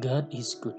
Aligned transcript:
God 0.00 0.32
is 0.32 0.56
good. 0.56 0.72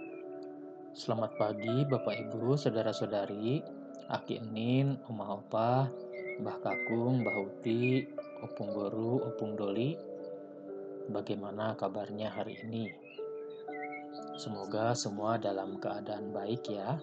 Selamat 0.98 1.38
pagi 1.38 1.86
Bapak 1.86 2.18
Ibu, 2.18 2.58
Saudara-saudari, 2.58 3.62
Aki 4.10 4.42
Enin, 4.42 4.98
Oma 5.06 5.38
Opa, 5.38 5.86
Mbah 6.42 6.58
Kakung, 6.66 7.22
Mbah 7.22 7.38
Uti, 7.46 8.10
Opung 8.42 8.74
Guru, 8.74 9.22
Opung 9.22 9.54
Doli. 9.54 9.94
Bagaimana 11.14 11.78
kabarnya 11.78 12.34
hari 12.34 12.58
ini? 12.66 12.90
Semoga 14.34 14.98
semua 14.98 15.38
dalam 15.38 15.78
keadaan 15.78 16.34
baik 16.34 16.74
ya. 16.74 16.98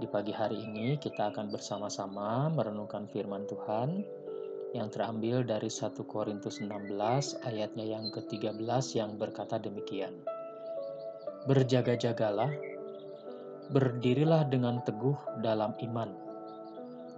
Di 0.00 0.08
pagi 0.08 0.32
hari 0.32 0.56
ini 0.56 0.96
kita 0.96 1.36
akan 1.36 1.52
bersama-sama 1.52 2.48
merenungkan 2.48 3.12
firman 3.12 3.44
Tuhan 3.44 4.00
yang 4.72 4.88
terambil 4.88 5.44
dari 5.44 5.68
1 5.68 6.00
Korintus 6.08 6.64
16 6.64 6.96
ayatnya 7.44 7.84
yang 7.84 8.08
ke-13 8.08 8.56
yang 8.96 9.20
berkata 9.20 9.60
demikian. 9.60 10.31
Berjaga-jagalah, 11.42 12.54
berdirilah 13.74 14.46
dengan 14.46 14.78
teguh 14.86 15.42
dalam 15.42 15.74
iman, 15.90 16.14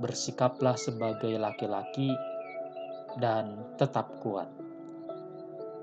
bersikaplah 0.00 0.80
sebagai 0.80 1.36
laki-laki, 1.36 2.08
dan 3.20 3.60
tetap 3.76 4.08
kuat. 4.24 4.48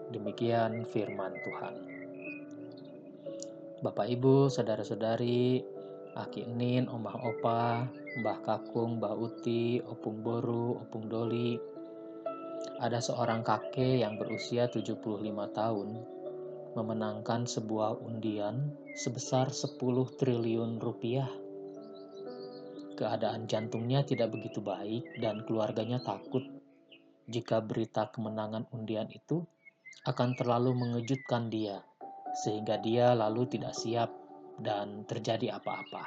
Demikian 0.09 0.90
firman 0.90 1.38
Tuhan. 1.45 1.76
Bapak 3.86 4.09
Ibu, 4.09 4.50
saudara-saudari, 4.50 5.62
Aki 6.17 6.50
Nin, 6.50 6.89
Omah 6.89 7.22
Opa, 7.22 7.86
Mbah 8.26 8.39
Kakung, 8.42 8.98
Mbah 8.98 9.22
Uti, 9.22 9.86
Opung 9.86 10.17
Boru, 10.26 10.81
Opung 10.81 11.05
Doli. 11.05 11.62
Ada 12.81 13.05
seorang 13.05 13.45
kakek 13.45 14.02
yang 14.02 14.17
berusia 14.17 14.66
75 14.66 14.98
tahun 15.53 16.20
memenangkan 16.73 17.44
sebuah 17.44 18.00
undian 18.00 18.72
sebesar 18.95 19.52
10 19.52 19.75
triliun 20.16 20.80
rupiah. 20.80 21.28
Keadaan 22.95 23.50
jantungnya 23.50 24.05
tidak 24.05 24.31
begitu 24.31 24.61
baik 24.63 25.19
dan 25.19 25.44
keluarganya 25.44 26.00
takut 26.00 26.45
jika 27.31 27.63
berita 27.63 28.11
kemenangan 28.11 28.67
undian 28.75 29.08
itu 29.11 29.44
akan 30.03 30.33
terlalu 30.33 30.73
mengejutkan 30.73 31.47
dia, 31.47 31.80
sehingga 32.44 32.81
dia 32.81 33.13
lalu 33.13 33.47
tidak 33.47 33.72
siap 33.78 34.09
dan 34.59 35.06
terjadi 35.06 35.58
apa-apa. 35.61 36.03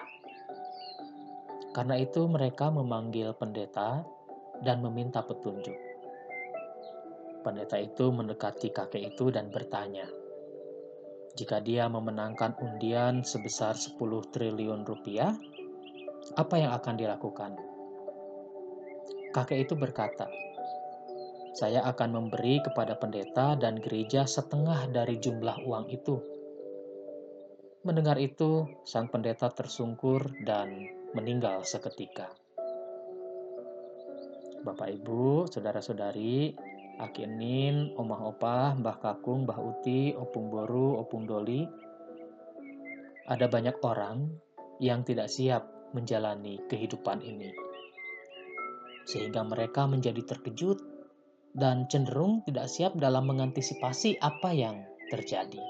Karena 1.74 1.98
itu, 1.98 2.26
mereka 2.30 2.70
memanggil 2.70 3.34
pendeta 3.34 4.06
dan 4.62 4.78
meminta 4.82 5.24
petunjuk. 5.26 5.74
Pendeta 7.42 7.76
itu 7.82 8.14
mendekati 8.14 8.70
kakek 8.70 9.14
itu 9.14 9.28
dan 9.34 9.50
bertanya, 9.50 10.06
jika 11.34 11.58
dia 11.58 11.90
memenangkan 11.90 12.54
undian 12.62 13.26
sebesar 13.26 13.74
10 13.74 13.98
triliun 14.30 14.86
rupiah, 14.86 15.34
apa 16.38 16.54
yang 16.56 16.70
akan 16.78 16.94
dilakukan? 16.94 17.52
Kakek 19.34 19.66
itu 19.66 19.74
berkata, 19.74 20.30
saya 21.54 21.82
akan 21.90 22.10
memberi 22.14 22.62
kepada 22.62 22.94
pendeta 22.98 23.58
dan 23.58 23.82
gereja 23.82 24.26
setengah 24.26 24.90
dari 24.94 25.18
jumlah 25.18 25.62
uang 25.66 25.90
itu. 25.90 26.22
Mendengar 27.82 28.16
itu, 28.16 28.66
sang 28.86 29.10
pendeta 29.10 29.50
tersungkur 29.50 30.30
dan 30.46 30.86
meninggal 31.18 31.66
seketika. 31.66 32.30
Bapak, 34.64 34.88
Ibu, 34.96 35.50
saudara-saudari, 35.52 36.56
Akinin, 37.02 37.94
Omah 37.98 38.20
Opah, 38.30 38.78
Mbah 38.78 38.98
Kakung, 39.02 39.46
Mbah 39.46 39.58
Uti, 39.58 40.14
Opung 40.14 40.50
Boru, 40.50 40.98
Opung 41.02 41.26
Doli. 41.26 41.66
Ada 43.26 43.50
banyak 43.50 43.76
orang 43.82 44.30
yang 44.78 45.02
tidak 45.02 45.32
siap 45.32 45.66
menjalani 45.96 46.62
kehidupan 46.70 47.22
ini. 47.24 47.50
Sehingga 49.08 49.42
mereka 49.42 49.90
menjadi 49.90 50.22
terkejut 50.22 50.78
dan 51.54 51.86
cenderung 51.90 52.42
tidak 52.46 52.66
siap 52.70 52.98
dalam 52.98 53.30
mengantisipasi 53.30 54.18
apa 54.18 54.50
yang 54.50 54.82
terjadi. 55.10 55.62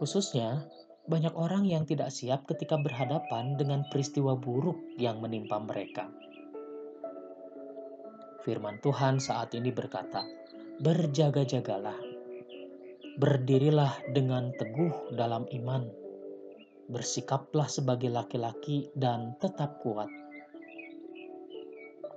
Khususnya, 0.00 0.64
banyak 1.04 1.36
orang 1.36 1.68
yang 1.68 1.84
tidak 1.84 2.08
siap 2.08 2.48
ketika 2.48 2.80
berhadapan 2.80 3.58
dengan 3.60 3.84
peristiwa 3.92 4.36
buruk 4.38 4.78
yang 4.96 5.20
menimpa 5.20 5.60
mereka 5.60 6.08
firman 8.42 8.80
Tuhan 8.80 9.20
saat 9.20 9.52
ini 9.52 9.72
berkata, 9.72 10.24
"Berjaga-jagalah, 10.80 11.96
berdirilah 13.20 13.94
dengan 14.12 14.50
teguh 14.56 15.12
dalam 15.14 15.44
iman, 15.52 15.84
bersikaplah 16.88 17.68
sebagai 17.68 18.08
laki-laki, 18.08 18.88
dan 18.96 19.36
tetap 19.38 19.78
kuat." 19.84 20.08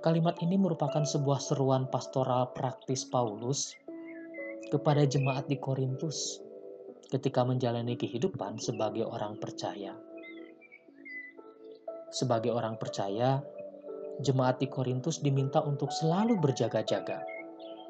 Kalimat 0.04 0.36
ini 0.44 0.60
merupakan 0.60 1.00
sebuah 1.00 1.40
seruan 1.40 1.88
pastoral 1.88 2.52
praktis 2.52 3.08
Paulus 3.08 3.72
kepada 4.68 5.08
jemaat 5.08 5.48
di 5.48 5.56
Korintus 5.56 6.44
ketika 7.08 7.40
menjalani 7.46 7.96
kehidupan 7.96 8.60
sebagai 8.60 9.08
orang 9.08 9.40
percaya. 9.40 9.96
Sebagai 12.12 12.52
orang 12.52 12.76
percaya, 12.76 13.40
jemaat 14.22 14.62
di 14.62 14.70
Korintus 14.70 15.18
diminta 15.18 15.64
untuk 15.64 15.90
selalu 15.90 16.38
berjaga-jaga. 16.38 17.24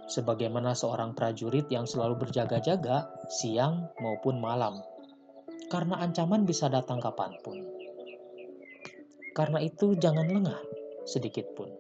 Sebagaimana 0.05 0.77
seorang 0.77 1.17
prajurit 1.17 1.69
yang 1.73 1.89
selalu 1.89 2.29
berjaga-jaga 2.29 3.09
siang 3.29 3.89
maupun 4.01 4.41
malam. 4.41 4.81
Karena 5.73 6.01
ancaman 6.05 6.45
bisa 6.45 6.69
datang 6.69 7.01
kapan 7.01 7.33
pun. 7.41 7.59
Karena 9.35 9.59
itu 9.65 9.97
jangan 9.97 10.29
lengah 10.29 10.61
sedikit 11.09 11.51
pun. 11.57 11.73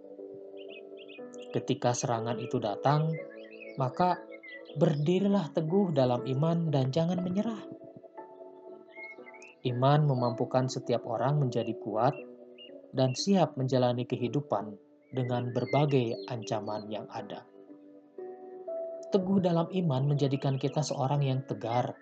Ketika 1.54 1.94
serangan 1.94 2.40
itu 2.42 2.58
datang, 2.58 3.14
maka 3.78 4.18
berdirilah 4.74 5.54
teguh 5.54 5.94
dalam 5.94 6.26
iman 6.26 6.72
dan 6.72 6.90
jangan 6.90 7.22
menyerah. 7.22 7.62
Iman 9.64 10.04
memampukan 10.04 10.68
setiap 10.68 11.06
orang 11.08 11.40
menjadi 11.40 11.72
kuat 11.78 12.12
dan 12.94 13.12
siap 13.12 13.58
menjalani 13.58 14.06
kehidupan 14.06 14.78
dengan 15.10 15.50
berbagai 15.50 16.14
ancaman 16.30 16.86
yang 16.86 17.10
ada. 17.10 17.42
Teguh 19.10 19.42
dalam 19.42 19.70
iman 19.70 20.02
menjadikan 20.10 20.58
kita 20.58 20.82
seorang 20.82 21.22
yang 21.22 21.42
tegar, 21.46 21.94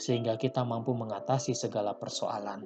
sehingga 0.00 0.36
kita 0.40 0.64
mampu 0.64 0.96
mengatasi 0.96 1.52
segala 1.52 1.96
persoalan. 1.96 2.64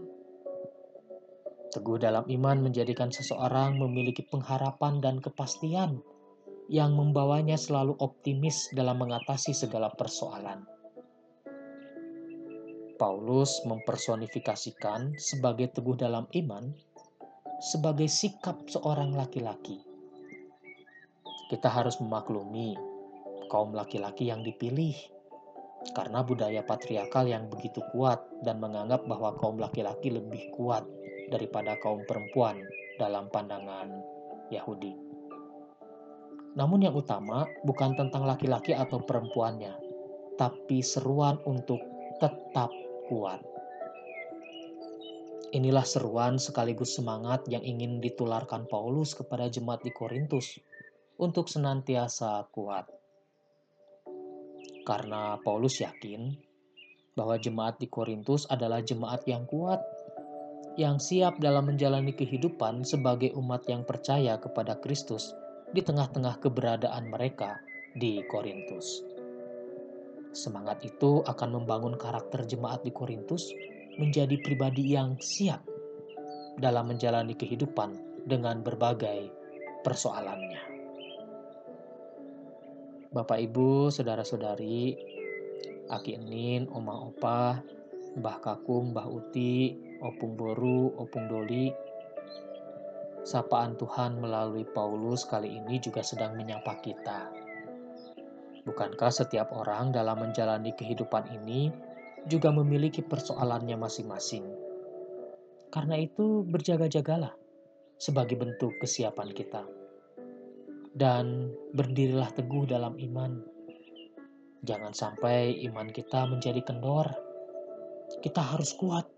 Teguh 1.72 1.96
dalam 1.96 2.28
iman 2.28 2.68
menjadikan 2.68 3.08
seseorang 3.08 3.80
memiliki 3.80 4.22
pengharapan 4.28 5.00
dan 5.00 5.18
kepastian 5.18 6.04
yang 6.68 6.94
membawanya 6.94 7.56
selalu 7.56 7.96
optimis 7.98 8.70
dalam 8.76 9.00
mengatasi 9.00 9.56
segala 9.56 9.88
persoalan. 9.90 10.62
Paulus 13.00 13.64
mempersonifikasikan 13.66 15.18
sebagai 15.18 15.74
teguh 15.74 15.98
dalam 15.98 16.30
iman 16.30 16.70
sebagai 17.62 18.10
sikap 18.10 18.66
seorang 18.66 19.14
laki-laki. 19.14 19.78
Kita 21.46 21.70
harus 21.70 21.94
memaklumi 22.02 22.74
kaum 23.46 23.70
laki-laki 23.70 24.26
yang 24.26 24.42
dipilih 24.42 24.98
karena 25.94 26.26
budaya 26.26 26.66
patriarkal 26.66 27.30
yang 27.30 27.46
begitu 27.46 27.78
kuat 27.94 28.18
dan 28.42 28.58
menganggap 28.58 29.06
bahwa 29.06 29.38
kaum 29.38 29.62
laki-laki 29.62 30.10
lebih 30.10 30.50
kuat 30.58 30.82
daripada 31.30 31.78
kaum 31.78 32.02
perempuan 32.02 32.58
dalam 32.98 33.30
pandangan 33.30 33.94
Yahudi. 34.50 34.98
Namun 36.58 36.82
yang 36.82 36.98
utama 36.98 37.46
bukan 37.62 37.94
tentang 37.94 38.26
laki-laki 38.26 38.74
atau 38.74 38.98
perempuannya, 39.06 39.78
tapi 40.34 40.82
seruan 40.82 41.38
untuk 41.46 41.78
tetap 42.18 42.74
kuat. 43.06 43.51
Inilah 45.52 45.84
seruan 45.84 46.40
sekaligus 46.40 46.96
semangat 46.96 47.44
yang 47.44 47.60
ingin 47.60 48.00
ditularkan 48.00 48.64
Paulus 48.72 49.12
kepada 49.12 49.52
jemaat 49.52 49.84
di 49.84 49.92
Korintus 49.92 50.56
untuk 51.20 51.52
senantiasa 51.52 52.48
kuat. 52.48 52.88
Karena 54.88 55.36
Paulus 55.44 55.76
yakin 55.84 56.32
bahwa 57.12 57.36
jemaat 57.36 57.76
di 57.76 57.84
Korintus 57.84 58.48
adalah 58.48 58.80
jemaat 58.80 59.28
yang 59.28 59.44
kuat, 59.44 59.84
yang 60.80 60.96
siap 60.96 61.36
dalam 61.36 61.68
menjalani 61.68 62.16
kehidupan 62.16 62.88
sebagai 62.88 63.36
umat 63.36 63.68
yang 63.68 63.84
percaya 63.84 64.40
kepada 64.40 64.80
Kristus 64.80 65.36
di 65.76 65.84
tengah-tengah 65.84 66.40
keberadaan 66.40 67.12
mereka 67.12 67.60
di 67.92 68.24
Korintus. 68.24 69.04
Semangat 70.32 70.80
itu 70.80 71.20
akan 71.28 71.60
membangun 71.60 72.00
karakter 72.00 72.48
jemaat 72.48 72.80
di 72.80 72.88
Korintus 72.88 73.52
menjadi 74.00 74.36
pribadi 74.40 74.96
yang 74.96 75.16
siap 75.20 75.60
dalam 76.56 76.92
menjalani 76.92 77.36
kehidupan 77.36 77.96
dengan 78.24 78.60
berbagai 78.60 79.28
persoalannya. 79.82 80.72
Bapak, 83.12 83.44
Ibu, 83.44 83.92
saudara-saudari, 83.92 84.96
Aki 85.92 86.16
Enin, 86.16 86.64
Oma 86.72 87.12
Opa, 87.12 87.60
Mbah 88.16 88.38
Kakung, 88.40 88.96
Mbah 88.96 89.04
Uti, 89.04 89.76
Opung 90.00 90.32
Boru, 90.32 90.96
Opung 90.96 91.28
Doli. 91.28 91.68
Sapaan 93.22 93.76
Tuhan 93.76 94.18
melalui 94.18 94.64
Paulus 94.64 95.28
kali 95.28 95.60
ini 95.60 95.76
juga 95.78 96.00
sedang 96.00 96.34
menyapa 96.34 96.80
kita. 96.80 97.30
Bukankah 98.64 99.12
setiap 99.12 99.52
orang 99.52 99.92
dalam 99.92 100.22
menjalani 100.22 100.72
kehidupan 100.74 101.28
ini 101.30 101.70
juga 102.28 102.54
memiliki 102.54 103.02
persoalannya 103.02 103.74
masing-masing? 103.78 104.46
Karena 105.72 105.96
itu, 105.98 106.44
berjaga-jagalah 106.46 107.32
sebagai 107.96 108.36
bentuk 108.36 108.74
kesiapan 108.82 109.30
kita, 109.32 109.64
dan 110.92 111.54
berdirilah 111.72 112.28
teguh 112.34 112.68
dalam 112.68 112.98
iman. 113.00 113.40
Jangan 114.62 114.92
sampai 114.94 115.58
iman 115.70 115.90
kita 115.90 116.28
menjadi 116.28 116.62
kendor. 116.62 117.08
Kita 118.22 118.44
harus 118.44 118.76
kuat 118.76 119.08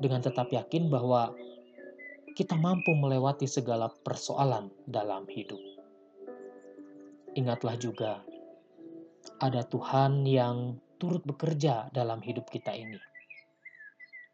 dengan 0.00 0.22
tetap 0.24 0.48
yakin 0.48 0.88
bahwa 0.88 1.34
kita 2.32 2.56
mampu 2.56 2.96
melewati 2.96 3.44
segala 3.44 3.92
persoalan 4.06 4.72
dalam 4.88 5.28
hidup. 5.28 5.60
Ingatlah 7.36 7.76
juga 7.76 8.24
ada 9.40 9.60
Tuhan 9.68 10.24
yang 10.24 10.80
turut 11.02 11.26
bekerja 11.26 11.90
dalam 11.90 12.22
hidup 12.22 12.46
kita 12.46 12.70
ini. 12.78 13.02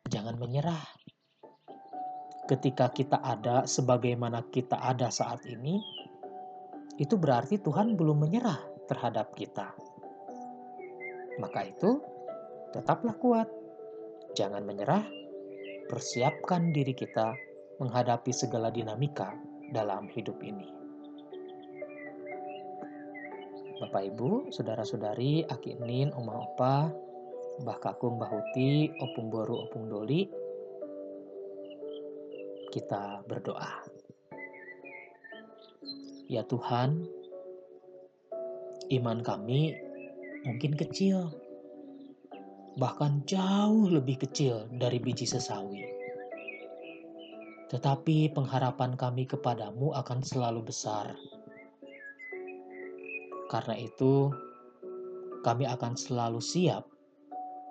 Jangan 0.04 0.36
menyerah. 0.36 0.84
Ketika 2.44 2.92
kita 2.92 3.24
ada 3.24 3.64
sebagaimana 3.64 4.44
kita 4.52 4.76
ada 4.76 5.08
saat 5.08 5.48
ini, 5.48 5.80
itu 7.00 7.16
berarti 7.16 7.56
Tuhan 7.56 7.96
belum 7.96 8.28
menyerah 8.28 8.60
terhadap 8.84 9.32
kita. 9.32 9.72
Maka 11.40 11.72
itu, 11.72 12.04
tetaplah 12.76 13.16
kuat. 13.16 13.48
Jangan 14.36 14.60
menyerah. 14.60 15.08
Persiapkan 15.88 16.68
diri 16.68 16.92
kita 16.92 17.32
menghadapi 17.80 18.28
segala 18.28 18.68
dinamika 18.68 19.32
dalam 19.72 20.04
hidup 20.12 20.36
ini. 20.44 20.77
Bapak 23.78 24.10
Ibu, 24.10 24.50
Saudara-saudari, 24.50 25.46
Aki 25.46 25.78
Nin, 25.86 26.10
Oma 26.10 26.34
Opa, 26.34 26.90
Mbah 27.62 27.78
Kakung, 27.78 28.18
Mbah 28.18 28.26
Huti, 28.26 28.90
Opung 28.98 29.30
Boru, 29.30 29.54
Opung 29.54 29.86
Doli, 29.86 30.26
kita 32.74 33.22
berdoa. 33.22 33.86
Ya 36.26 36.42
Tuhan, 36.42 37.06
iman 38.98 39.18
kami 39.22 39.78
mungkin 40.42 40.74
kecil, 40.74 41.30
bahkan 42.82 43.22
jauh 43.30 43.86
lebih 43.94 44.26
kecil 44.26 44.66
dari 44.74 44.98
biji 44.98 45.22
sesawi. 45.22 45.86
Tetapi 47.70 48.34
pengharapan 48.34 48.98
kami 48.98 49.30
kepadamu 49.30 49.94
akan 49.94 50.18
selalu 50.26 50.66
besar 50.66 51.14
karena 53.48 53.74
itu, 53.80 54.28
kami 55.42 55.64
akan 55.64 55.96
selalu 55.96 56.40
siap 56.44 56.84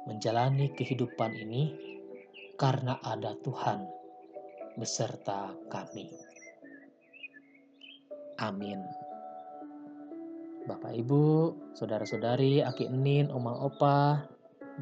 menjalani 0.09 0.73
kehidupan 0.73 1.37
ini 1.37 1.71
karena 2.57 2.97
ada 3.05 3.37
Tuhan 3.45 3.85
beserta 4.77 5.53
kami. 5.69 6.09
Amin. 8.41 8.81
Bapak 10.67 10.93
Ibu, 10.93 11.55
Saudara-saudari, 11.73 12.59
Aki 12.59 12.91
Enin, 12.91 13.31
Oma 13.31 13.55
Opa, 13.55 14.27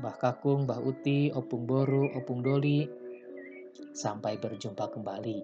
Mbah 0.02 0.18
Kakung, 0.18 0.66
Mbah 0.66 0.82
Uti, 0.82 1.30
Opung 1.32 1.70
Boru, 1.70 2.10
Opung 2.18 2.42
Doli, 2.42 2.84
sampai 3.94 4.36
berjumpa 4.42 4.92
kembali 4.92 5.40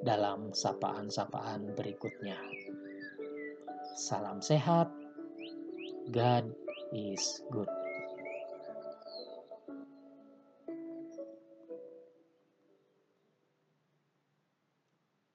dalam 0.00 0.54
sapaan-sapaan 0.54 1.74
berikutnya. 1.76 2.38
Salam 3.94 4.42
sehat. 4.42 4.90
God 6.10 6.50
is 6.90 7.42
good. 7.54 7.70